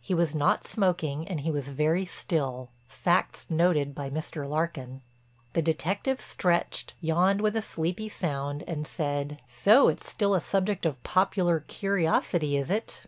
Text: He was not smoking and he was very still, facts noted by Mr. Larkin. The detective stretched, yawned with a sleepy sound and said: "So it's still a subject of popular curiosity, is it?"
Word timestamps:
He 0.00 0.14
was 0.14 0.36
not 0.36 0.68
smoking 0.68 1.26
and 1.26 1.40
he 1.40 1.50
was 1.50 1.70
very 1.70 2.04
still, 2.04 2.68
facts 2.86 3.46
noted 3.50 3.92
by 3.92 4.08
Mr. 4.08 4.48
Larkin. 4.48 5.00
The 5.52 5.62
detective 5.62 6.20
stretched, 6.20 6.94
yawned 7.00 7.40
with 7.40 7.56
a 7.56 7.60
sleepy 7.62 8.08
sound 8.08 8.62
and 8.68 8.86
said: 8.86 9.42
"So 9.48 9.88
it's 9.88 10.08
still 10.08 10.34
a 10.36 10.40
subject 10.40 10.86
of 10.86 11.02
popular 11.02 11.64
curiosity, 11.66 12.56
is 12.56 12.70
it?" 12.70 13.06